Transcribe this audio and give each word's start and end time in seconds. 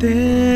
there 0.00 0.49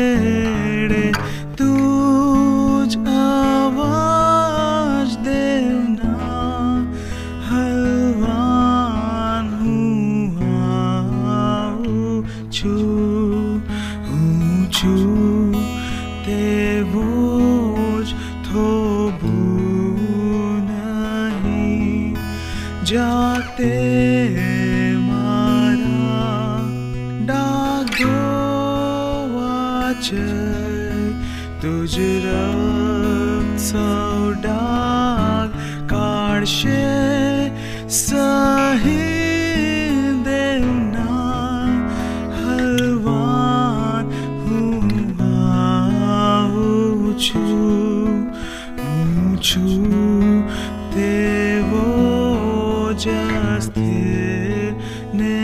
જ 53.25 53.61
સ્થિર 53.61 54.75
ને 55.13 55.35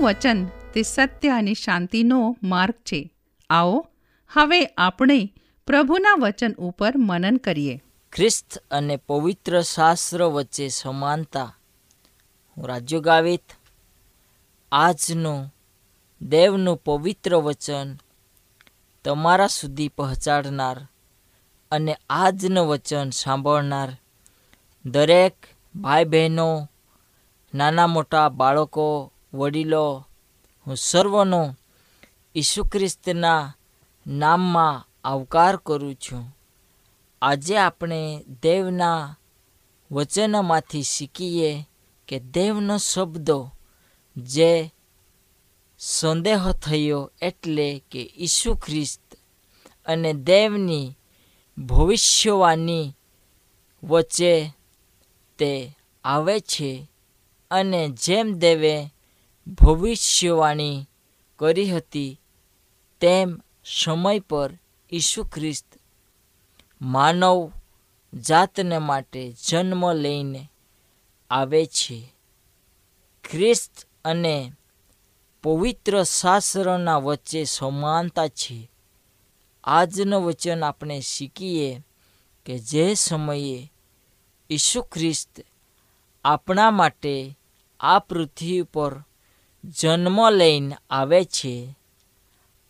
પ્રભુનું 0.00 0.16
વચન 0.16 0.44
તે 0.72 0.82
સત્ય 0.82 1.28
અને 1.28 1.54
શાંતિનો 1.54 2.36
માર્ગ 2.42 2.74
છે. 2.74 3.12
આવો, 3.50 3.86
હવે 4.28 4.64
આપણે 4.64 5.34
પ્રભુના 5.66 6.14
વચન 6.18 6.52
ઉપર 6.52 6.92
મનન 6.96 7.36
કરીએ. 7.36 7.82
ખ્રિસ્ત 8.12 8.58
અને 8.70 8.96
પવિત્ર 8.96 9.60
શાસ્ત્ર 9.60 10.24
વચ્ચે 10.24 10.68
સમાનતા. 10.68 11.56
હું 12.56 12.68
રાજ્ય 12.68 13.00
ગાવિત. 13.00 13.42
આજનું 14.72 15.54
દેવનું 16.22 16.76
પવિત્ર 16.76 17.36
વચન 17.36 17.96
તમારા 19.04 19.46
સુધી 19.46 19.88
પહોંચાડનાર 19.88 20.88
અને 21.70 21.96
આજનું 22.10 22.68
વચન 22.68 23.10
સાંભળનાર 23.10 23.96
દરેક 24.84 25.34
ભાઈ 25.76 26.04
બહેનો, 26.04 26.68
નાના 27.54 27.86
મોટા 27.86 28.28
બાળકો 28.28 29.12
વડીલો, 29.34 30.04
હું 30.66 30.76
સર્વનો 30.76 31.56
ઈસુ 32.36 32.64
ખ્રિસ્તના 32.64 33.54
નામમાં 34.06 34.86
આવકાર 35.04 35.56
કરું 35.56 35.94
છું. 35.94 36.36
આજે 37.22 37.56
આપણે 37.56 38.24
દેવના 38.42 39.16
વચનમાંથી 39.90 40.82
શીખીએ 40.82 41.68
કે 42.08 42.20
દેવનો 42.20 42.78
શબ્દો 42.78 43.50
જે 44.16 44.70
સંદેહ 45.78 46.52
થયો 46.52 47.10
એટલે 47.22 47.82
કે 47.90 48.10
ઈસુ 48.18 48.54
ખ્રિસ્ત 48.54 49.02
અને 49.86 50.12
દેવની 50.12 50.96
ભવિષ્યવાણી 51.58 52.96
વચ્ચે 53.82 54.50
તે 55.38 55.76
આવે 56.04 56.40
છે 56.40 56.88
અને 57.50 57.88
જેમ 57.88 58.38
દેવે 58.38 58.92
ભવિષ્યવાણી 59.50 60.88
કરી 61.38 61.70
હતી 61.70 62.20
તેમ 63.00 63.40
સમય 63.64 64.20
પર 64.20 64.58
ઈસુ 64.92 65.24
ખ્રિસ્ત 65.24 65.66
માનવ 66.82 67.52
જાતને 68.14 68.78
માટે 68.78 69.34
જન્મ 69.48 69.92
લઈને 69.92 70.50
આવે 71.30 71.66
છે. 71.66 72.14
ખ્રિસ્ત 73.24 73.88
અને 74.04 74.52
પવિત્ર 75.42 76.02
શાસ્ત્રના 76.02 76.96
વચ્ચે 76.96 77.44
સમાનતા 77.44 78.28
છે. 78.28 78.70
આજનું 79.64 80.24
વચન 80.24 80.64
આપણે 80.64 81.00
શીખીએ 81.00 81.80
કે 82.46 82.58
જે 82.58 82.94
સમયે 82.94 83.72
ઈસુ 84.50 84.82
ખ્રિસ્ત 84.82 85.40
આપણા 86.24 86.70
માટે 86.70 87.38
આ 87.80 87.98
પૃથ્વી 87.98 88.62
પર 88.62 89.04
જન્મ 89.64 90.30
લઈને 90.30 90.76
આવે 90.90 91.24
છે. 91.24 91.76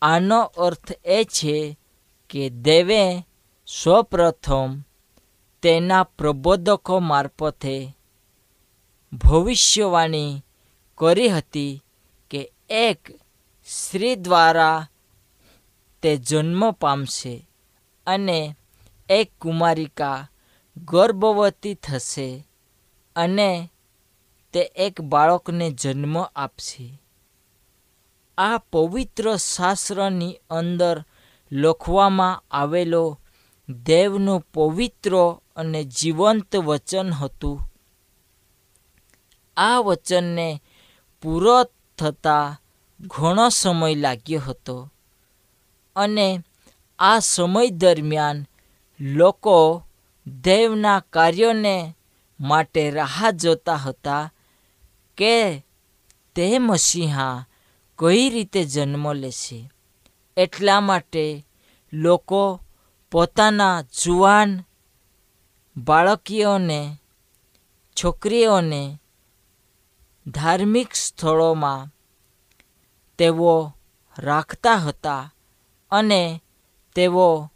આનો 0.01 0.41
અર્થ 0.41 0.91
એ 1.05 1.23
છે 1.23 1.77
કે 2.29 2.49
દેવે 2.49 3.25
સૌપ્રથમ 3.67 4.81
તેના 5.61 6.03
પ્રબોધકો 6.03 6.99
મારફતે 6.99 7.97
ભવિષ્યવાણી 9.13 10.43
કરી 10.97 11.29
હતી 11.29 11.83
કે 12.29 12.51
એક 12.69 13.11
સ્ત્રી 13.65 14.15
દ્વારા 14.15 14.87
તે 16.01 16.17
જન્મ 16.17 16.71
પામશે 16.71 17.47
અને 18.07 18.55
એક 19.09 19.31
કુમારિકા 19.39 20.27
ગર્ભવતી 20.77 21.73
થશે 21.73 22.45
અને 23.15 23.69
તે 24.53 24.61
એક 24.75 25.01
બાળકને 25.01 25.67
જન્મ 25.71 26.15
આપશે. 26.17 26.85
આ 28.37 28.57
પવિત્ર 28.71 29.25
શાસ્ત્રની 29.37 30.39
અંદર 30.49 30.97
લખવામાં 31.51 32.41
આવેલો 32.51 33.19
દેવનું 33.69 34.41
પવિત્ર 34.53 35.13
અને 35.55 35.83
જીવંત 35.83 36.51
વચન 36.55 37.09
હતું 37.13 37.59
આ 39.57 39.79
વચનને 39.79 40.61
પૂરો 41.23 41.63
થતાં 41.99 42.57
ઘણો 42.99 43.49
સમય 43.49 43.95
લાગ્યો 43.95 44.39
હતો 44.39 44.89
અને 45.95 46.27
આ 46.99 47.19
સમય 47.19 47.69
દરમિયાન 47.71 48.39
લોકો 48.99 49.57
દેવના 50.27 50.99
કાર્યોને 50.99 51.75
માટે 52.39 52.91
રાહ 52.91 53.31
જોતા 53.31 53.75
હતા 53.75 54.31
કે 55.21 55.65
તે 56.35 56.59
મસીહા 56.59 57.45
કઈ 57.99 58.29
રીતે 58.29 58.63
જન્મ 58.63 59.13
લેશે? 59.13 59.71
એટલા 60.37 60.79
માટે 60.79 61.45
લોકો 61.93 62.61
પોતાના 63.11 63.81
જુવાન 63.81 64.63
બાળકીઓને, 65.77 66.97
છોકરીઓને 68.03 68.99
ધાર્મિક 70.27 70.93
સ્થળોમાં 70.93 71.89
તેઓ 73.17 73.71
રાખતા 74.17 74.75
હતા 74.75 75.33
અને 75.91 76.41
તેઓ 76.95 77.51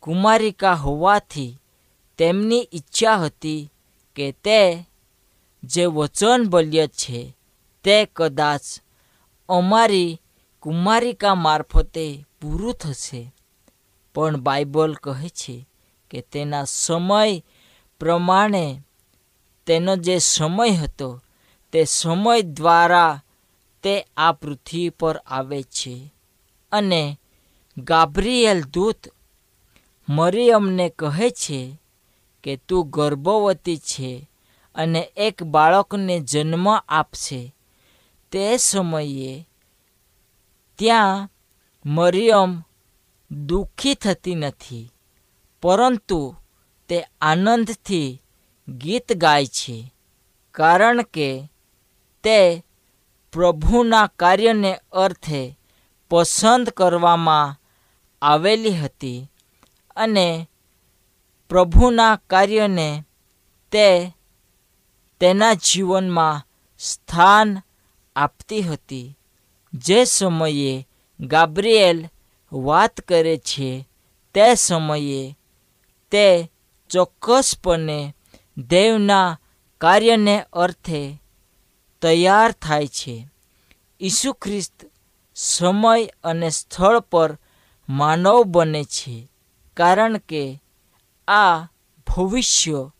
કુમારિકા 0.00 0.74
હોવાથી 0.74 1.58
તેમની 2.18 2.68
ઈચ્છા 2.72 3.16
હતી 3.16 3.72
કે 4.16 4.32
તે 4.32 4.86
જે 5.64 5.86
વચન 5.86 6.44
બોલ્ય 6.48 6.86
છે, 6.86 7.36
તે 7.84 8.04
કદાચ 8.04 8.60
અમારી 9.48 10.20
કુમારિકા 10.60 11.34
મારફતે 11.34 12.24
પૂરું 12.40 12.74
થશે. 12.74 13.34
પણ 14.14 14.40
બાઇબલ 14.40 14.94
કહે 14.94 15.28
છે 15.28 15.68
કે 16.10 16.20
તેના 16.20 16.64
સમય 16.64 17.42
પ્રમાણે 18.00 18.82
તેનો 19.66 19.96
જે 19.96 20.18
સમય 20.18 20.70
હતો, 20.70 21.22
તે 21.72 21.84
સમય 21.84 22.42
દ્વારા 22.42 23.22
તે 23.82 24.06
આ 24.16 24.32
પૃથ્વી 24.32 24.88
પર 24.88 25.16
આવે 25.16 25.62
છે. 25.62 26.14
અને 26.72 27.18
ગાબ્રિયલ 27.78 28.62
દૂત 28.62 28.96
મરિયમને 30.08 30.88
કહે 30.88 31.30
છે 31.30 31.78
કે 32.42 32.56
તું 32.56 32.90
ગર્ભવતી 32.90 33.76
છે 33.76 34.28
અને 34.74 35.00
એક 35.16 35.42
બાળકને 35.42 36.20
જન્મ 36.20 36.68
આપશે. 36.88 37.54
તે 38.32 38.56
સમયે 38.56 39.48
ત્યાં 40.78 41.28
મરિયમ 41.84 42.62
દુઃખી 43.30 43.94
થતી 43.94 44.34
નથી, 44.34 44.92
પરંતુ 45.62 46.36
તે 46.88 47.04
આનંદથી 47.20 48.22
ગીત 48.68 49.12
ગાય 49.12 49.46
છે, 49.46 49.94
કારણ 50.50 51.02
કે 51.02 51.48
તે 52.24 52.64
પ્રભુના 53.32 54.06
કાર્યને 54.06 54.80
અર્થે 54.92 55.58
પસંદ 56.10 56.70
કરવામાં 56.70 57.56
આવેલી 58.22 58.70
હતી 58.70 59.30
અને 59.96 60.48
પ્રભુના 61.48 62.16
કાર્યને 62.16 63.04
તે 63.72 64.13
તેના 65.20 65.54
જીવનમાં 65.54 66.42
સ્થાન 66.78 67.62
આપતી 68.16 68.62
હતી. 68.62 69.18
જે 69.72 70.04
સમયે 70.04 70.88
ગાબ્રિએલ 71.20 72.08
વાત 72.52 73.00
કરે 73.00 73.36
છે, 73.36 73.88
તે 74.34 74.54
સમયે 74.54 75.38
તે 76.10 76.50
ચોક્કસપણે 76.90 78.14
દેવના 78.56 79.40
કાર્યને 79.80 80.44
અર્થે 80.52 81.22
તૈયાર 82.02 82.52
થાય 82.52 82.86
છે. 82.86 83.28
ઈસુ 84.00 84.32
ખ્રિસ્ત 84.32 84.90
સમય 85.34 86.06
અને 86.24 86.50
સ્થળ 86.50 87.00
પર 87.00 87.38
માનવ 87.88 88.42
બને 88.42 88.84
છે, 88.84 89.28
કારણ 89.76 90.18
કે 90.18 90.62
આ 91.28 91.60
ભવિષ્ય 92.06 92.90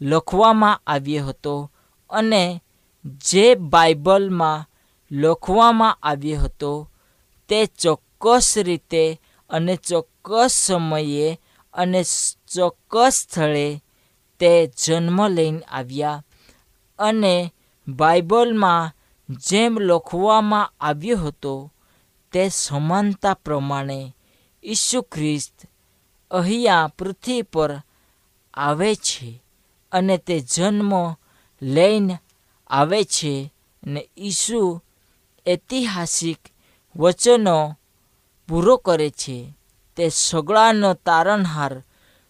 લખવામાં 0.00 0.80
આવ્યો 0.86 1.26
હતો 1.26 1.70
અને 2.10 2.60
જે 3.04 3.54
બાઇબલમાં 3.54 4.64
લખવામાં 5.10 5.98
આવ્યો 6.02 6.40
હતો 6.40 6.90
તે 7.48 7.66
ચોક્કસ 7.66 8.58
રીતે 8.58 9.20
અને 9.50 9.76
ચોક્કસ 9.76 10.66
સમયે 10.66 11.40
અને 11.74 12.02
ચોક્કસ 12.54 13.14
સ્થળે 13.14 13.82
તે 14.38 14.72
જન્મ 14.84 15.28
લઈને 15.28 15.60
આવ્યા. 15.60 16.22
અને 16.98 17.54
બાઇબલમાં 17.88 18.92
જેમ 19.28 19.78
લખવામાં 19.78 20.72
આવ્યો 20.80 21.18
હતો 21.18 21.72
તે 22.32 22.48
સમાનતા 22.48 23.34
પ્રમાણે 23.34 24.16
ઈસુ 24.64 25.02
ખ્રિસ્ત 25.02 25.54
અહીંયા 26.30 26.88
પૃથ્વી 26.88 27.42
પર 27.42 27.82
આવે 28.54 28.94
છે. 28.94 29.45
અને 29.92 30.18
તે 30.18 30.40
જન્મ 30.40 30.92
લઈને 31.62 32.18
આવે 32.66 33.04
છે 33.04 33.52
ને 33.86 34.08
ઈસુ 34.18 34.82
ઐતિહાસિક 35.48 36.38
વચનો 36.96 37.78
પૂરો 38.48 38.76
કરે 38.76 39.10
છે. 39.10 39.52
તે 39.96 40.08
સગળાનો 40.08 40.94
તારણહાર 40.94 41.82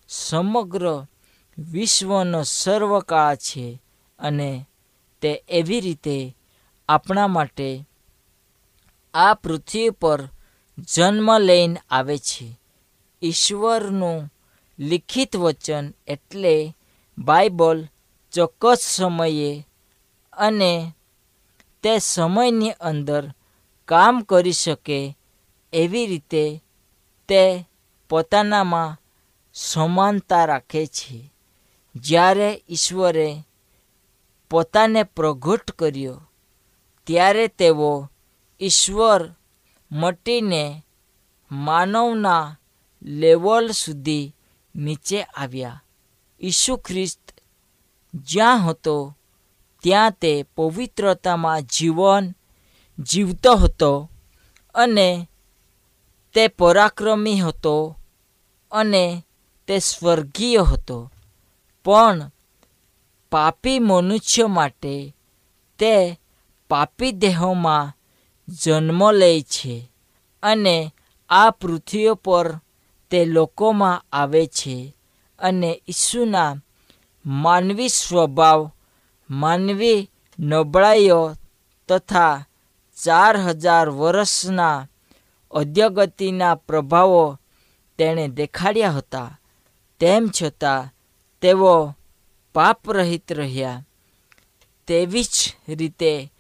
સમગ્ર 0.09 1.07
વિશ્વનો 1.59 2.43
સર્વકાળ 2.43 3.37
છે 3.37 3.83
અને 4.19 4.69
તે 5.23 5.45
એવી 5.49 5.81
રીતે 5.81 6.37
આપણા 6.89 7.27
માટે 7.27 7.89
આ 9.15 9.35
પૃથ્વી 9.35 9.91
પર 9.91 10.29
જન્મ 10.79 11.39
લઈને 11.39 11.81
આવે 11.91 12.19
છે. 12.19 12.61
ઈશ્વરનું 13.23 14.33
લિખિત 14.79 15.37
વચન 15.37 15.95
એટલે 16.07 16.77
બાઇબલ 17.18 17.88
ચોક્કસ 18.32 18.78
સમયે 18.78 19.68
અને 20.32 20.92
તે 21.82 21.99
સમયની 21.99 22.70
અંદર 22.70 23.35
કામ 23.85 24.20
કરી 24.20 24.52
શકે 24.52 25.18
એવી 25.73 26.06
રીતે 26.06 26.64
તે 27.28 27.64
પોતાનામાં 28.08 29.00
સમાનતા 29.54 30.44
રાખે 30.44 30.87
છે. 30.87 31.32
જ્યારે 31.94 32.62
ઈશ્વરે 32.68 33.42
પોતાને 34.50 35.02
પ્રગટ 35.02 35.70
કર્યો, 35.70 36.23
ત્યારે 37.06 37.46
તેઓ 37.49 38.11
ઈશ્વર 38.61 39.35
મટીને 39.92 40.85
માનવના 41.52 42.56
લેવલ 43.02 43.70
સુધી 43.70 44.35
નીચે 44.75 45.23
આવ્યા. 45.23 45.82
ઈસુ 46.40 46.76
ખ્રિસ્ત 46.76 47.40
જ્યાં 48.14 48.66
હતો, 48.66 49.16
ત્યાં 49.83 50.11
તે 50.11 50.43
પવિત્રતામાં 50.43 51.62
જીવન 51.62 52.35
જીવતો 52.99 53.57
હતો 53.57 54.11
અને 54.75 55.28
તે 56.35 56.49
પરાક્રમી 56.49 57.40
હતો 57.40 57.97
અને 58.73 59.26
તે 59.66 59.78
સ્વર્ગીય 59.78 60.62
હતો. 60.62 61.12
પણ 61.85 62.31
પાપી 63.33 63.78
મનુષ્ય 63.78 64.47
માટે 64.47 65.16
તે 65.78 66.21
પાપી 66.69 67.12
દેહોમાં 67.12 67.93
જન્મ 68.49 69.11
લે 69.11 69.40
છે 69.40 69.93
અને 70.43 70.95
આ 71.28 71.50
પૃથ્વીઓ 71.50 72.14
પર 72.14 72.61
તે 73.11 73.25
લોકોમાં 73.25 74.05
આવે 74.12 74.47
છે. 74.47 74.96
અને 75.38 75.83
ઈસુના 75.88 76.57
માનવી 77.26 77.88
સ્વભાવ, 77.88 78.71
માનવી 79.31 80.11
નબળાઈઓ 80.38 81.35
તથા 81.88 82.45
ચાર 83.02 83.37
હજાર 83.37 83.90
વર્ષના 83.90 84.88
અધ્યગતિના 85.50 86.55
પ્રભાવો 86.55 87.38
તેણે 87.99 88.28
દેખાડ્યા 88.28 88.90
હતા. 88.90 89.40
તેમ 90.00 90.31
છતાં 90.43 90.93
તેઓ 91.40 91.97
પાપરહિત 92.55 93.33
રહ્યા. 93.33 93.83
તેવી 94.87 95.23
જ 95.23 95.57
રીતે 95.69 96.33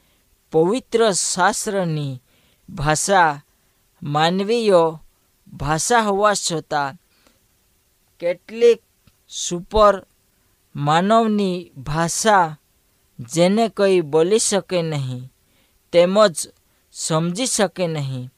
પવિત્ર 0.52 1.12
શાસ્ત્રની 1.12 2.22
ભાષા 2.68 3.42
માનવીય 4.02 4.98
ભાષા 5.52 6.00
હોવા 6.00 6.32
છતાં 6.34 6.96
કેટલીક 8.20 8.82
સુપર 9.30 9.94
માનવની 10.74 11.72
ભાષા 11.76 12.56
જેને 13.18 13.68
કંઈ 13.68 14.00
બોલી 14.02 14.38
શકે 14.38 14.82
નહીં, 14.82 15.30
તેમજ 15.92 16.36
સમજી 16.94 17.46
શકે 17.46 17.86
નહીં, 17.86 18.30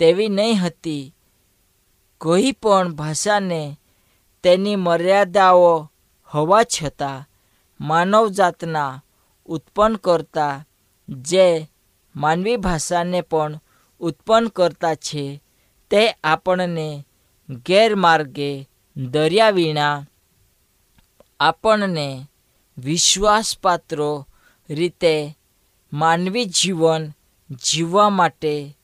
તેવી 0.00 0.28
નહીં 0.28 0.56
હતી. 0.56 1.14
કોઈ 2.20 2.52
પણ 2.52 2.94
ભાષાને 2.94 3.78
તેની 4.44 4.76
મર્યાદાઓ 4.76 5.90
હોવા 6.30 6.64
છતાં 6.64 7.26
માનવજાતના 7.80 9.02
ઉત્પન્ન 9.48 9.94
કરતા 9.96 10.64
જે 11.08 11.46
માનવી 12.14 12.56
ભાષાને 12.56 13.20
પણ 13.20 13.60
ઉત્પન્ન 14.00 14.48
કરતા 14.48 14.94
છે, 14.96 15.24
તે 15.90 16.00
આપણને 16.24 16.88
ગેરમાર્ગે 17.66 18.50
દરિયા 18.96 19.50
વિના 19.50 20.06
આપણને 21.40 22.26
વિશ્વાસપાત્રો 22.78 24.26
રીતે 24.70 25.38
માનવી 25.92 26.44
જીવન 26.44 27.10
જીવવા 27.64 28.10
માટે 28.10 28.76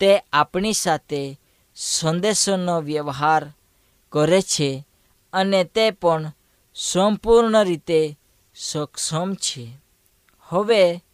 તે 0.00 0.24
આપણી 0.32 0.72
સાથે 0.72 1.40
સંદેશોનો 1.76 2.80
વ્યવહાર 2.80 3.52
કરે 4.12 4.40
છે 4.40 4.86
અને 5.32 5.64
તે 5.64 5.90
પણ 5.90 6.32
સંપૂર્ણ 6.74 7.64
રીતે 7.64 8.18
સક્ષમ 8.54 9.34
છે. 9.34 9.70
હવે 10.40 11.04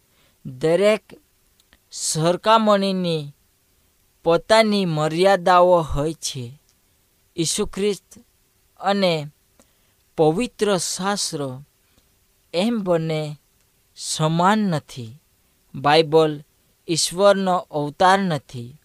દરેક 0.45 1.03
સરખામણીની 1.91 3.31
પોતાની 4.23 4.85
મર્યાદાઓ 4.85 5.81
હોય 5.81 6.13
છે. 6.13 6.61
ઈસુ 7.37 7.65
ખ્રિસ્ત 7.65 8.25
અને 8.79 9.27
પવિત્ર 10.17 10.77
શાસ્ત્ર 10.77 11.61
એમ 12.53 12.79
બંને 12.79 13.39
સમાન 13.95 14.59
નથી. 14.59 15.21
બાઇબલ 15.75 16.43
ઈશ્વરનો 16.87 17.57
અવતાર 17.71 18.19
નથી. 18.19 18.81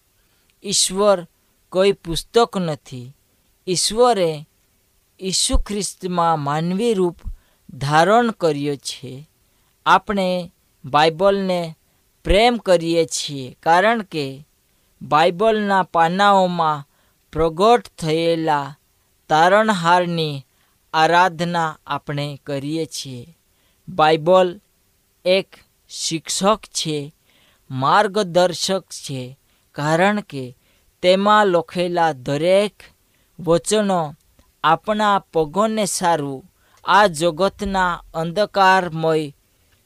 ઈશ્વર 0.63 1.27
કોઈ 1.69 1.91
પુસ્તક 1.91 2.57
નથી. 2.57 3.15
ઈશ્વરે 3.67 4.47
ઈસુ 5.21 5.57
ખ્રિસ્તમાં 5.57 6.39
માનવી 6.39 6.93
રૂપ 6.93 7.17
ધારણ 7.73 8.31
કર્યો 8.31 8.75
છે. 8.75 9.29
આપણે 9.85 10.53
બાઇબલને 10.85 11.75
પ્રેમ 12.23 12.57
કરીએ 12.57 13.05
છીએ 13.05 13.57
કારણ 13.63 14.01
કે 14.01 14.47
બાઇબલના 15.01 15.83
પાનાઓમાં 15.83 16.87
પ્રગટ 17.31 17.87
થયેલા 17.87 18.77
તારણહારની 19.29 20.45
આરાધના 20.93 21.77
આપણે 21.87 22.39
કરીએ 22.45 22.85
છીએ. 22.85 23.37
બાઇબલ 23.89 24.61
એક 25.25 25.57
શિક્ષક 25.89 26.61
છે, 26.65 27.15
માર્ગદર્શક 27.71 28.83
છે, 28.83 29.39
કારણ 29.71 30.19
કે 30.19 30.57
તેમાં 31.01 31.47
લખેલા 31.47 32.11
દરેક 32.11 32.73
વચનો 33.39 34.15
આપણા 34.63 35.19
પગોને 35.19 35.85
સારું, 35.85 36.51
આ 36.85 37.07
જગતના 37.07 38.03
અંધકારમય 38.13 39.33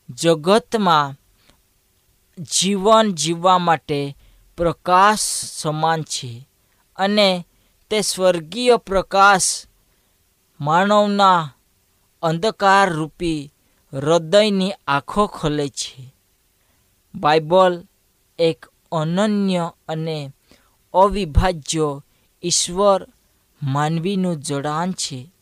જગતમાં 0.10 1.16
જીવન 2.40 3.14
જીવવા 3.14 3.58
માટે 3.58 4.18
પ્રકાશ 4.58 5.20
સમાન 5.52 6.04
છે 6.04 6.48
અને 6.98 7.48
તે 7.90 8.02
સ્વર્ગીય 8.02 8.78
પ્રકાશ 8.78 9.68
માનવના 10.64 11.54
અંધકારરૂપી 12.22 13.52
હૃદયની 13.94 14.72
આંખો 14.88 15.28
ખોલે 15.28 15.70
છે. 15.70 16.16
બાઇબલ 17.16 17.88
એક 18.40 18.66
અનન્ય 18.92 19.72
અને 19.88 20.32
અવિભાજ્ય 20.94 22.02
ઈશ્વર 22.44 23.08
માનવીનું 23.64 24.36
જોડાણ 24.38 24.92
છે. 24.92 25.34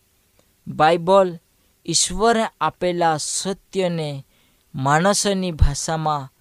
બાઇબલ 0.67 1.39
ઈશ્વરે 1.85 2.43
આપેલા 2.61 3.17
સત્યને 3.17 4.25
માણસની 4.75 5.51
ભાષામાં 5.51 6.33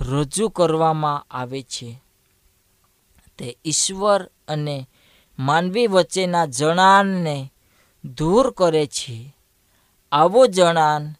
રજૂ 0.00 0.48
કરવામાં 0.48 1.26
આવે 1.30 1.62
છે. 1.62 2.02
તે 3.38 3.56
ઈશ્વર 3.64 4.30
અને 4.48 4.88
માનવી 5.38 5.86
વચ્ચેના 5.86 6.46
જણાનને 6.46 7.52
દૂર 8.04 8.50
કરે 8.50 8.86
છે. 8.86 9.36
આવો 10.12 10.46
જણાન 10.46 11.14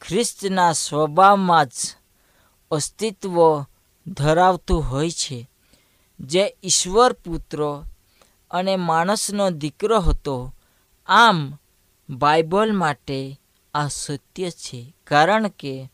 ખ્રિસ્તના 0.00 0.72
સ્વભાવમાં 0.72 1.66
જ 1.66 1.72
અસ્તિત્વ 2.70 3.62
ધરાવતું 4.06 4.90
હોય 4.90 5.10
છે. 5.10 5.50
જે 6.20 6.56
ઈશ્વર 6.62 7.12
પુત્ર 7.12 7.84
અને 8.50 8.76
માણસનો 8.76 9.50
દીકરો 9.50 10.00
હતો, 10.00 10.54
આમ 11.06 11.58
બાઇબલ 12.10 12.76
માટે 12.76 13.40
આ 13.74 13.88
સત્ય 13.88 14.50
છે. 14.50 14.96
કારણ 15.04 15.48
કે 15.48 15.90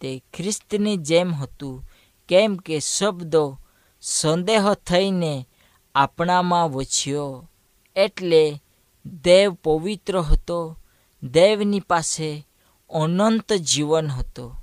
તે 0.00 0.22
ખ્રિસ્તની 0.34 0.96
જેમ 0.96 1.34
હતું, 1.34 1.90
કેમ 2.28 2.56
કે 2.56 2.80
શબ્દો 2.80 3.58
સંદેહ 4.00 4.74
થઈને 4.74 5.48
આપણામાં 5.94 6.70
વચ્યો. 6.70 7.50
એટલે 7.96 8.62
દેવ 9.06 9.54
પવિત્ર 9.54 10.18
હતો, 10.18 10.78
દેવની 11.22 11.80
પાસે 11.80 12.46
અનંત 12.90 13.52
જીવન 13.52 14.08
હતો. 14.08 14.56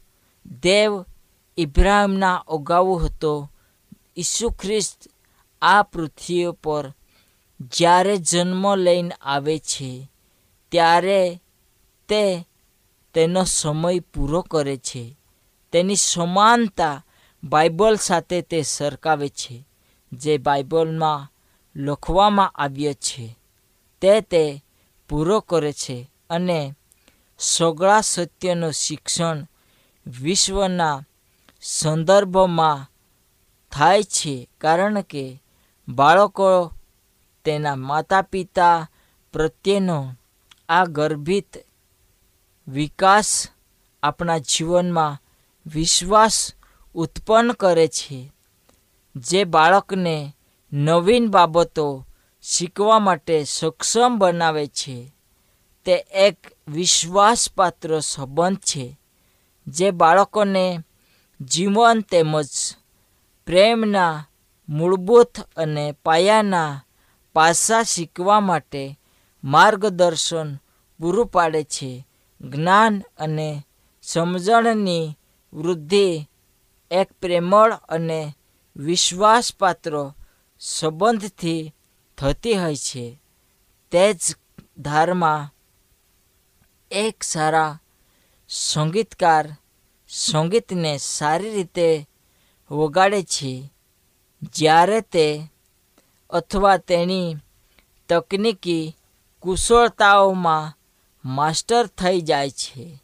દેવ 0.62 1.06
ઇબ્રાહિમના 1.58 2.36
અગાઉ 2.36 3.00
હતો. 3.00 3.52
ઈસુ 4.18 4.50
ખ્રિસ્ત 4.50 4.98
આ 5.62 5.84
પૃથ્વી 5.84 6.52
પર 6.64 6.94
જ્યારે 7.60 8.18
જન્મ 8.18 8.76
લઈને 8.76 9.12
આવે 9.22 9.60
છે, 9.60 10.12
ત્યારે 10.72 11.42
તે 12.10 12.48
તેનો 13.14 13.44
સમય 13.44 14.00
પૂરો 14.00 14.42
કરે 14.42 14.78
છે. 14.78 15.18
તેની 15.72 15.96
સમાનતા 15.96 17.06
બાઇબલ 17.44 17.96
સાથે 17.96 18.42
તે 18.42 18.62
સરકાવે 18.62 19.30
છે, 19.30 19.68
જે 20.14 20.38
બાઇબલમાં 20.38 21.32
લખવામાં 21.76 22.50
આવ્યો 22.50 22.94
છે. 22.94 23.38
તે 24.02 24.22
તે 24.22 24.64
પૂરો 25.10 25.40
કરે 25.40 25.74
છે 25.74 26.12
અને 26.30 26.76
સગળા 27.40 28.02
સત્યનું 28.02 28.72
શિક્ષણ 28.72 29.48
વિશ્વના 30.08 31.04
સંદર્ભમાં 31.62 32.88
થાય 33.72 34.04
છે 34.04 34.50
કારણ 34.62 35.02
કે 35.02 35.44
બાળકો 35.88 36.74
તેના 37.46 37.76
માતા 37.76 38.22
પિતા 38.22 38.90
પ્રત્યેનો 39.34 40.16
આ 40.70 40.86
ગર્ભિત 40.86 41.58
વિકાસ 42.68 43.48
આપણા 44.04 44.38
જીવનમાં 44.38 45.22
વિશ્વાસ 45.66 46.54
ઉત્પન્ન 46.96 47.52
કરે 47.52 47.88
છે. 47.88 48.32
જે 49.16 49.44
બાળકને 49.44 50.36
નવીન 50.74 51.28
બાબતો 51.28 52.06
શીખવા 52.42 53.00
માટે 53.00 53.44
સક્ષમ 53.44 54.18
બનાવે 54.18 54.68
છે. 54.68 55.16
તે 55.86 55.94
એક 56.12 56.38
વિશ્વાસપાત્ર 56.68 58.00
સંબંધ 58.00 58.58
છે, 58.58 59.00
જે 59.68 59.92
બાળકોને 59.92 60.80
જીવન 61.42 62.02
તેમજ 62.02 62.48
પ્રેમના 63.46 64.26
મૂળભૂત 64.70 65.40
અને 65.56 65.96
પાયાના 66.06 66.86
પાસા 67.34 67.84
શીખવા 67.84 68.40
માટે 68.40 69.00
માર્ગદર્શન 69.44 70.56
પૂરું 71.00 71.28
પાડે 71.28 71.64
છે. 71.64 72.08
જ્ઞાન 72.42 73.04
અને 73.18 73.68
સમજણની 74.02 75.18
વૃદ્ધિ 75.54 76.30
એક 76.92 77.12
પ્રેમળ 77.12 77.74
અને 77.90 78.36
વિશ્વાસપાત્ર 78.76 80.12
સંબંધથી 80.60 81.74
થતી 82.22 82.54
હોય 82.54 82.76
છે. 82.76 83.22
તે 83.92 84.14
જ 84.14 84.18
ધારમાં 84.78 85.56
એક 86.92 87.24
સારા 87.24 87.80
સંગીતકાર 88.50 89.56
સંગીતને 90.10 90.98
સારી 90.98 91.50
રીતે 91.50 92.10
વગાડે 92.72 93.24
છે. 93.24 93.74
જ્યારે 94.44 95.02
તે 95.02 95.48
અથવા 96.30 96.78
તેની 96.78 97.36
તકનીકી 98.10 98.96
કુશળતાઓમાં 99.40 100.78
માસ્ટર 101.26 101.88
થઈ 101.88 102.22
જાય 102.22 102.50
છે, 102.50 103.04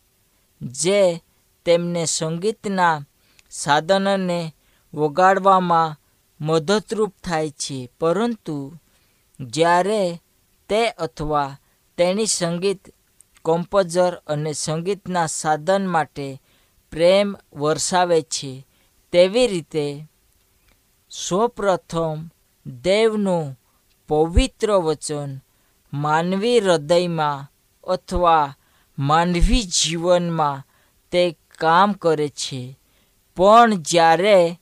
જે 0.62 1.22
તેમને 1.66 2.06
સંગીતના 2.06 3.06
સાધનને 3.52 4.54
વગાડવામાં 4.94 5.96
મદદરૂપ 6.42 7.14
થાય 7.24 7.50
છે. 7.50 7.90
પરંતુ 8.00 8.74
જ્યારે 9.40 10.22
તે 10.70 10.90
અથવા 10.90 11.58
તેણી 11.98 12.26
સંગીત 12.26 12.96
કોમ્પોઝર 13.42 14.22
અને 14.28 14.54
સંગીતના 14.54 15.26
સાધન 15.26 15.88
માટે 15.88 16.42
પ્રેમ 16.92 17.36
વરસાવે 17.54 18.22
છે, 18.22 18.68
તેવી 19.12 19.48
રીતે 19.48 20.06
સૌપ્રથમ 21.12 22.30
દેવનું 22.66 23.60
પવિત્ર 24.08 24.72
વચન 24.72 25.40
માનવી 25.94 26.60
હૃદયમાં 26.60 27.52
અથવા 27.84 28.56
માનવી 29.00 29.64
જીવનમાં 29.64 30.64
તે 31.12 31.38
કામ 31.58 31.94
કરે 31.94 32.30
છે. 32.30 32.80
પણ 33.36 33.76
જ્યારે 33.76 34.60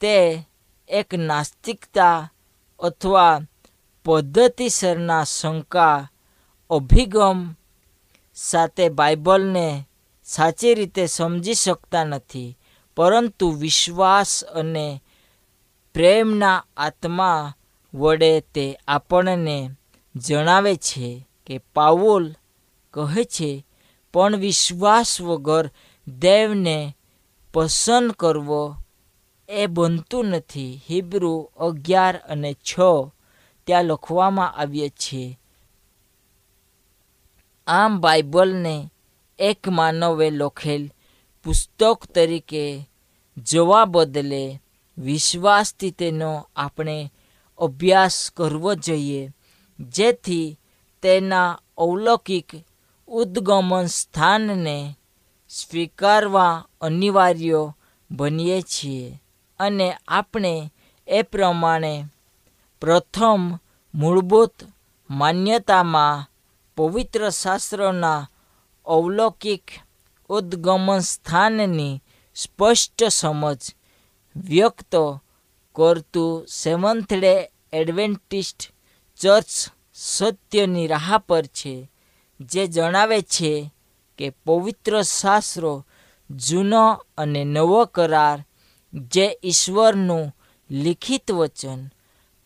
તે 0.00 0.44
એક 0.88 1.14
નાસ્તિકતા 1.14 2.32
અથવા 2.78 3.40
પદ્ધતિસરના 4.04 5.24
શંકા, 5.24 6.08
અભિગમ 6.70 7.54
સાથે 8.34 8.88
બાઇબલને 8.88 9.86
સાચી 10.24 10.74
રીતે 10.74 11.06
સમજી 11.06 11.54
શકતા 11.54 12.04
નથી, 12.04 12.58
પરંતુ 12.96 13.50
વિશ્વાસ 13.50 14.44
અને 14.44 15.02
પ્રેમના 15.94 16.64
આત્મા 16.76 17.54
વડે 17.94 18.40
તે 18.40 18.78
આપણને 18.88 19.70
જણાવે 20.16 20.76
છે 20.76 21.26
કે 21.46 21.58
પાઉલ 21.58 22.24
કહે 22.94 23.24
છે, 23.24 23.66
પણ 24.12 24.36
વિશ્વાસ 24.36 25.20
વગર 25.20 25.70
દેવને 26.08 26.96
પસંદ 27.54 28.12
કરવો 28.12 28.76
એ 29.48 29.66
બનતું 29.66 30.26
નથી. 30.26 30.80
હિબ્રુ 30.90 31.50
અગિયાર 31.56 32.16
અને 32.16 32.54
છ. 32.54 32.80
ત્યાં 33.66 33.84
લખવામાં 33.84 34.52
આવ્યા 34.52 34.88
છે, 34.88 35.38
આમ 37.66 38.00
બાઇબલને 38.00 38.90
એક 39.38 39.68
માનવે 39.68 40.30
લખેલ 40.30 40.90
પુસ્તક 41.44 42.06
તરીકે 42.14 42.88
જોવા 43.36 43.84
બદલે 43.84 44.60
વિશ્વાસથી 44.98 45.90
તેનો 45.90 46.48
આપણે 46.56 47.12
અભ્યાસ 47.58 48.30
કરવો 48.36 48.74
જોઈએ, 48.74 49.30
જેથી 49.78 50.58
તેના 51.02 51.60
અવલૌકિક 51.78 52.50
ઉદ્ગમન 53.08 53.86
સ્થાનને 53.86 54.96
સ્વીકારવા 55.48 56.66
અનિવાર્ય 56.80 57.72
બનીએ 58.10 58.62
છીએ. 58.62 59.22
અને 59.60 59.96
આપણે 60.08 60.72
એ 61.08 61.22
પ્રમાણે 61.22 62.04
પ્રથમ 62.82 63.42
મૂળભૂત 63.94 64.54
માન્યતામાં 65.10 66.26
પવિત્ર 66.76 67.30
શાસ્ત્રના 67.30 68.28
અવલૌકિક 68.86 69.66
ઉદ્ગમન 70.28 71.00
સ્થાનની 71.00 72.02
સ્પષ્ટ 72.34 73.00
સમજ 73.08 73.62
વ્યક્ત 74.36 74.94
કરતું 75.76 76.44
સેવન્થ 76.48 77.12
એડવેન્ટિસ્ટ 77.72 78.60
ચર્ચ 79.20 79.52
સત્યની 79.94 80.86
રાહ 80.86 81.18
પર 81.18 81.46
છે, 81.46 81.74
જે 82.40 82.62
જણાવે 82.66 83.22
છે 83.22 83.52
કે 84.18 84.26
પવિત્ર 84.44 85.02
શાસ્ત્રો 85.02 85.86
જૂનો 86.30 86.84
અને 87.18 87.44
નવો 87.44 87.84
કરાર, 87.86 88.38
જે 88.92 89.26
ઈશ્વરનું 89.44 90.34
લિખિત 90.70 91.32
વચન 91.32 91.80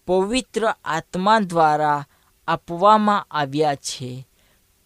પવિત્ર 0.06 0.74
આત્મા 0.84 1.40
દ્વારા 1.40 2.06
આપવામાં 2.48 3.26
આવ્યા 3.30 3.74
છે. 3.74 4.28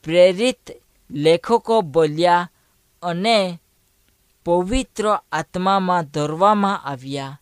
પ્રેરિત 0.04 0.70
લેખકો 1.10 1.80
બોલ્યા 1.80 2.50
અને 3.02 3.60
પવિત્ર 4.44 5.18
આત્મામાં 5.32 6.04
ધરવામાં 6.04 6.82
આવ્યા. 6.84 7.40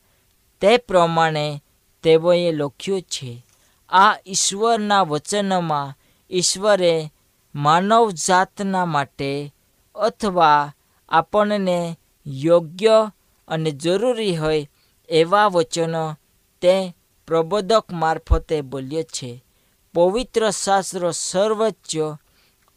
તે 0.61 0.77
પ્રમાણે 0.77 1.63
તેઓએ 2.03 2.53
લખ્યું 2.53 3.03
છે, 3.03 3.45
આ 3.89 4.15
ઈશ્વરના 4.27 5.03
વચનમાં 5.03 5.95
ઈશ્વરે 6.31 7.13
માનવજાતના 7.55 8.85
માટે 8.85 9.55
અથવા 9.95 10.73
આપણને 11.09 11.99
યોગ્ય 12.27 13.13
અને 13.49 13.71
જરૂરી 13.71 14.37
હોય 14.37 14.69
એવા 15.09 15.49
વચનો 15.49 16.17
તે 16.63 16.95
પ્રબોધક 17.29 17.93
મારફતે 17.93 18.61
બોલ્યો 18.61 19.03
છે, 19.03 19.45
પવિત્ર 19.95 20.51
શાસ્ત્રો 20.51 21.11
સર્વોચ્ચ, 21.11 21.97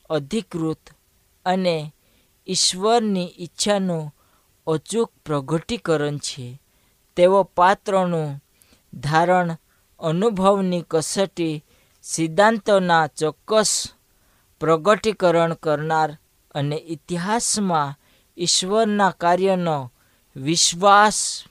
અધિકૃત 0.10 0.90
અને 1.46 1.94
ઈશ્વરની 2.48 3.34
ઈચ્છાનું 3.40 4.16
અચૂક 4.68 5.12
પ્રગટીકરણ 5.26 6.18
છે. 6.18 6.62
તેઓ 7.16 7.44
પાત્રનું 7.44 8.44
ધારણ, 8.94 9.58
અનુભવની 10.00 10.86
કસોટી, 10.90 11.66
સિદ્ધાંતોના 12.04 13.08
ચોક્કસ 13.08 13.90
પ્રગટીકરણ 14.60 15.54
કરનાર 15.54 16.18
અને 16.56 16.76
ઇતિહાસમાં 16.76 17.96
ઈશ્વરના 18.38 19.12
કાર્યનો 19.12 19.94
વિશ્વાસ 20.36 21.44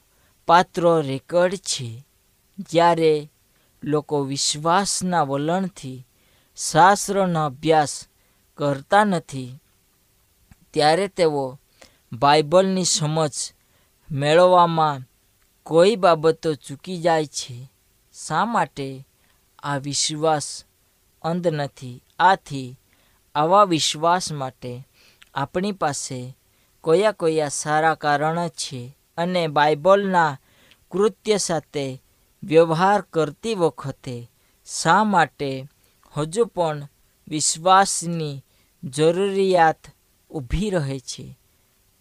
પાત્ર 0.47 1.03
રેકર્ડ 1.03 1.55
છે. 1.57 2.07
જ્યારે 2.69 3.31
લોકો 3.85 4.23
વિશ્વાસના 4.23 5.23
વલણથી 5.23 6.07
શાસ્ત્રનો 6.57 7.47
અભ્યાસ 7.47 8.09
કરતા 8.57 9.05
નથી, 9.05 9.59
ત્યારે 10.71 11.09
તેઓ 11.09 11.59
બાઇબલની 12.13 12.85
સમજ 12.85 13.31
મેળવવામાં 14.11 15.03
કોઈ 15.63 15.97
બાબતો 15.97 16.55
ચૂકી 16.55 17.01
જાય 17.01 17.27
છે. 17.27 17.73
શા 18.27 18.45
માટે 18.45 19.07
આ 19.63 19.77
વિશ્વાસ 19.77 20.65
અંધ 21.23 21.47
નથી? 21.47 22.03
આથી 22.19 22.79
આવા 23.35 23.65
વિશ્વાસ 23.65 24.33
માટે 24.33 24.89
આપણી 25.35 25.73
પાસે 25.73 26.37
કયા 26.85 27.13
કયા 27.13 27.49
સારા 27.49 27.95
કારણો 27.95 28.49
છે 28.49 28.97
અને 29.19 29.47
બાઇબલના 29.47 30.39
કૃત્ય 30.91 31.37
સાથે 31.39 32.03
વ્યવહાર 32.43 33.01
કરતી 33.01 33.55
વખતે 33.55 34.31
શા 34.67 35.05
માટે 35.05 35.69
હજુ 36.17 36.47
પણ 36.47 36.89
વિશ્વાસની 37.29 38.45
જરૂરિયાત 38.85 39.87
ઊભી 40.31 40.71
રહે 40.71 40.99
છે? 40.99 41.39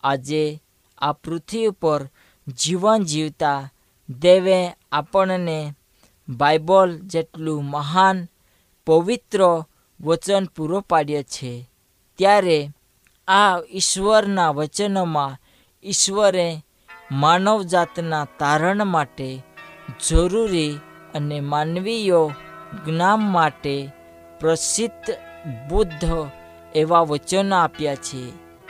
આજે 0.03 0.61
આ 0.97 1.11
પૃથ્વી 1.11 1.69
પર 1.69 2.09
જીવન 2.47 3.03
જીવતા 3.03 3.69
દેવે 4.09 4.77
આપણને 4.91 5.73
બાઇબલ 6.29 6.97
જેટલું 6.97 7.65
મહાન, 7.65 8.27
પવિત્ર 8.87 9.63
વચન 10.01 10.45
પૂરો 10.45 10.79
પાડ્યા 10.81 11.21
છે, 11.21 11.69
ત્યારે 12.17 12.69
આ 13.27 13.61
ઈશ્વરના 13.71 14.51
વચનોમાં 14.51 15.37
ઈશ્વરે 15.83 16.65
માનવજાતના 17.11 18.25
તારણ 18.39 18.85
માટે 18.85 19.43
જરૂરી 20.09 20.79
અને 21.15 21.41
માનવીય 21.41 22.21
જ્ઞાન 22.85 23.19
માટે 23.19 23.89
પ્રસિદ્ધ 24.39 25.09
બુદ્ધ 25.69 26.05
એવા 26.75 27.01
વચનો 27.01 27.55
આપ્યા 27.55 27.95
છે. 27.95 28.21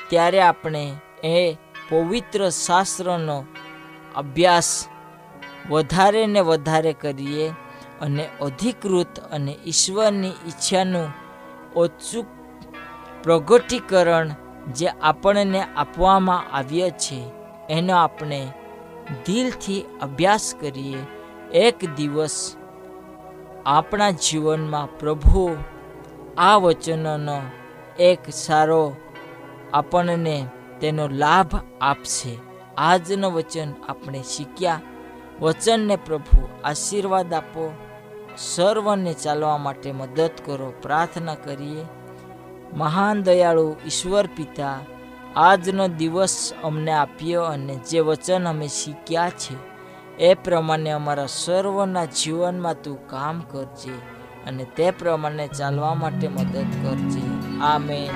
ત્યારે 0.09 0.41
આપણે 0.41 0.83
એ 1.23 1.57
પવિત્ર 1.89 2.49
શાસ્ત્રનો 2.49 3.45
અભ્યાસ 4.15 4.89
વધારે 5.69 6.27
ને 6.27 6.41
વધારે 6.41 6.93
કરીએ 6.93 7.53
અને 8.01 8.23
અધિકૃત 8.41 9.19
અને 9.31 9.57
ઈશ્વરની 9.67 10.39
ઈચ્છાનું 10.47 11.09
ઓછું 11.75 12.25
પ્રગટીકરણ 13.23 14.29
જે 14.73 14.87
આપણને 14.87 15.61
આપવામાં 15.75 16.55
આવ્યા 16.55 16.89
છે, 16.89 17.19
એનો 17.69 17.93
આપણે 17.95 18.47
દિલથી 19.25 19.85
અભ્યાસ 20.01 20.55
કરીએ. 20.59 20.97
એક 21.53 21.95
દિવસ 21.95 22.55
આપણા 23.65 24.11
જીવનમાં 24.11 24.99
પ્રભુ, 24.99 25.57
આ 26.37 26.55
વચનનો 26.55 27.41
એક 27.99 28.29
સારો 28.29 28.95
આપણને 29.73 30.47
તેનો 30.81 31.07
લાભ 31.07 31.59
આપશે. 31.81 32.37
આજનું 32.77 33.33
વચન 33.33 33.73
આપણે 33.89 34.23
શીખ્યા. 34.23 34.81
વચનને 35.41 35.95
પ્રભુ 35.95 36.47
આશીર્વાદ 36.63 37.33
આપો. 37.33 37.73
સર્વને 38.37 39.13
ચાલવા 39.13 39.57
માટે 39.57 39.91
મદદ 39.91 40.29
કરો. 40.45 40.73
પ્રાર્થના 40.81 41.35
કરીએ. 41.35 41.85
મહાન 42.73 43.23
દયાળુ 43.23 43.75
ઈશ્વર 43.85 44.27
પિતા 44.27 44.79
આજનો 45.35 45.87
દિવસ 45.87 46.53
અમને 46.63 46.91
આપ્યો 46.91 47.43
અને 47.43 47.75
જે 47.75 47.99
વચન 47.99 48.47
અમે 48.47 48.67
શીખ્યા 48.67 49.29
છે, 49.29 49.55
એ 50.19 50.33
પ્રમાણે 50.33 50.89
અમારા 50.89 51.25
સર્વના 51.25 52.05
જીવનમાં 52.05 52.81
તું 52.81 53.07
કામ 53.07 53.41
કરજે 53.41 53.91
અને 54.47 54.63
તે 54.63 54.91
પ્રમાણે 54.91 55.47
ચાલવા 55.47 55.93
માટે 55.93 56.27
મદદ 56.27 56.53
કરજે. 56.53 57.21
આમેન. 57.61 58.09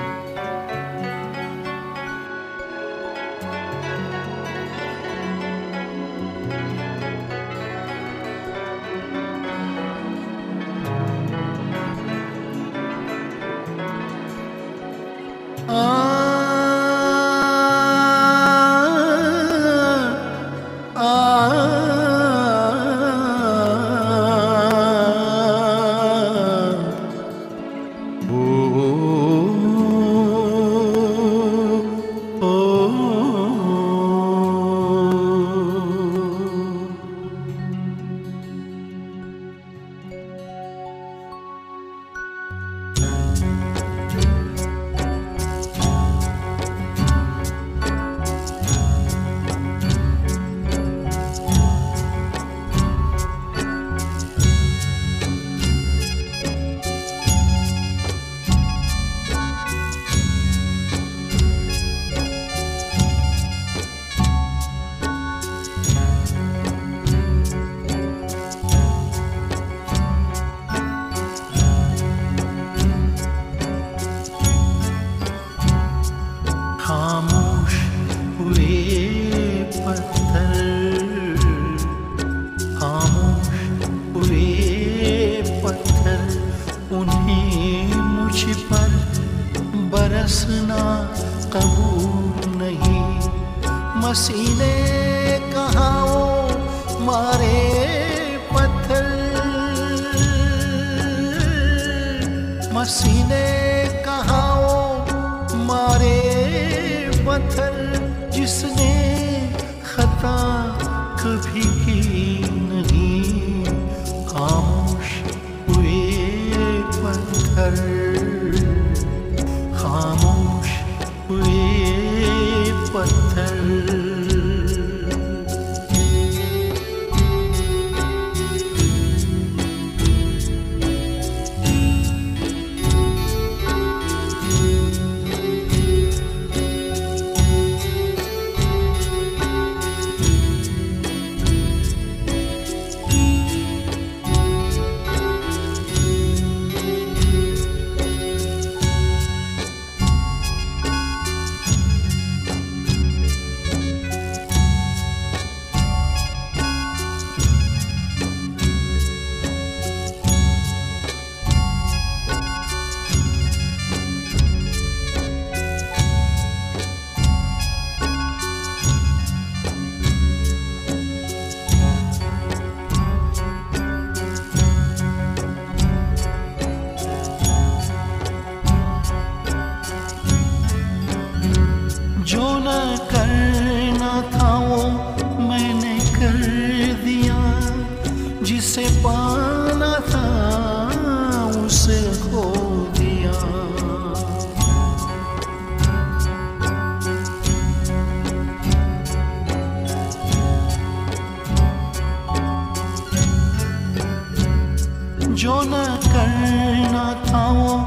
जो 205.43 205.61
न 205.65 205.83
करना 206.05 207.03
था 207.25 207.43
वो 207.51 207.77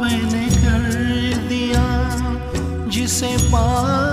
मैंने 0.00 0.46
कर 0.56 0.84
दिया 1.48 1.84
जिसे 2.88 3.36
पाना 3.52 4.03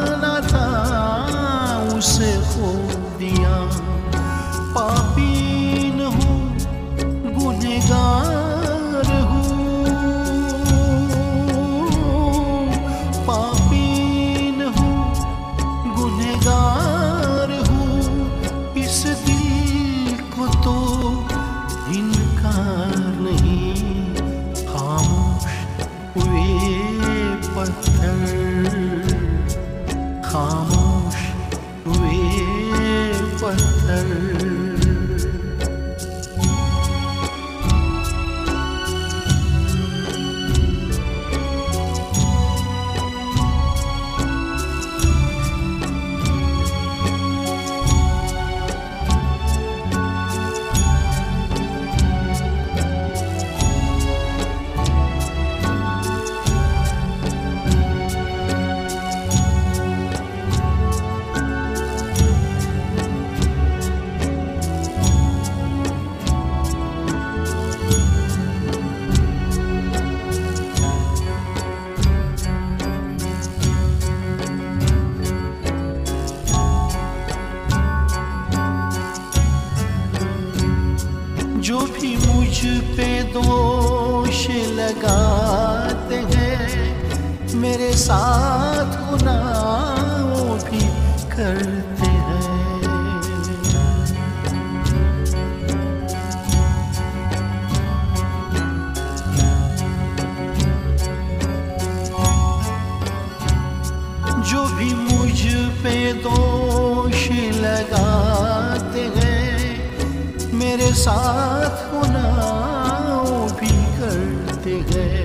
दोष 106.12 107.28
लगाते 107.32 109.00
हैं। 109.00 110.52
मेरे 110.52 110.92
साथ 110.92 111.94
गुनाहों 111.94 113.52
भी 113.52 113.74
करते 113.98 114.74
हैं। 114.74 115.22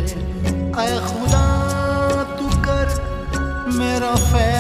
ऐ 0.78 1.00
खुदा 1.00 1.48
तू 2.24 2.48
कर 2.48 2.88
मेरा 3.74 4.16
फैसला 4.16 4.57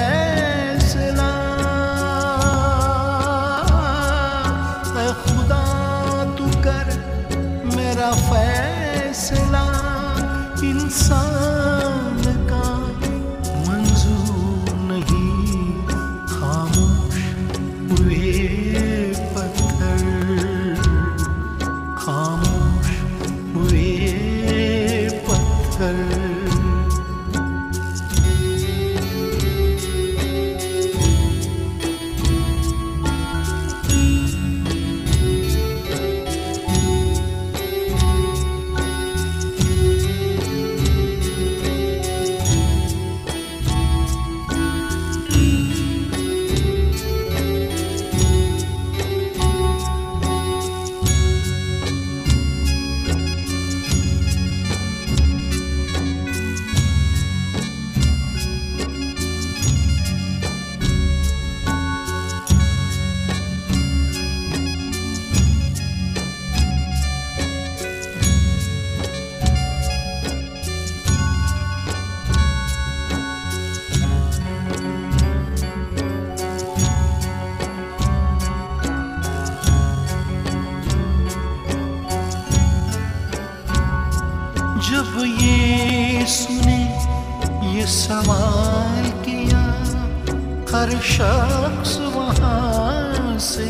हर 90.76 90.90
शख्स 91.08 91.94
वहां 92.12 93.38
से 93.46 93.66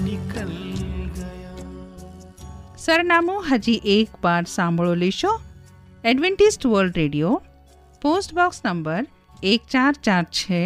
निकल 0.00 0.52
गया 1.16 1.54
સરનામું 2.78 3.40
હજી 3.48 3.94
એક 3.94 4.18
વાર 4.22 4.42
સાંભળો 4.50 4.94
લેશો 5.00 5.32
Adventist 6.04 6.68
world 6.68 7.00
radio 7.00 7.34
post 8.02 8.34
box 8.34 8.62
number 8.64 9.02
એક 9.44 9.68
ચાર 9.68 9.92
ચાર 10.02 10.22
છે 10.34 10.62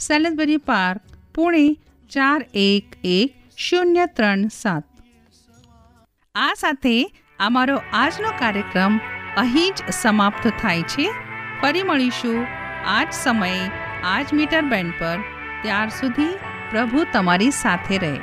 સેલેસબરી 0.00 0.60
પાર્ક 0.66 1.16
પુણે 1.34 1.66
ચાર 2.10 2.40
એક 2.62 2.98
એક 3.12 3.40
શૂન્ય 3.58 4.06
ત્રણ 4.16 4.44
સાત 4.52 4.84
આ 6.34 6.50
સાથે 6.58 6.96
અમારો 7.38 7.76
આજનો 7.94 8.34
કાર્યક્રમ 8.40 9.00
અહીં 9.36 9.72
જ 9.74 9.94
સમાપ્ત 9.94 10.52
થાય 10.58 10.90
છે 10.92 11.06
ફરી 11.60 11.84
મળીશું 11.84 12.38
આ 12.88 13.00
જ 13.02 13.18
સમયે 13.18 13.62
આ 14.03 14.23
જ 14.23 14.35
મીટર 14.35 14.61
બેન્ડ 14.61 14.93
પર 14.99 15.17
ત્યાર 15.63 15.87
સુધી 15.89 16.35
પ્રભુ 16.71 17.05
તમારી 17.13 17.51
સાથે 17.51 17.97
રહે. 17.97 18.13